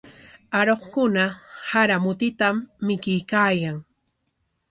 Aruqkuna 0.59 1.25
sara 1.69 1.97
mutitam 2.05 2.55
mikuykaayan. 2.85 3.77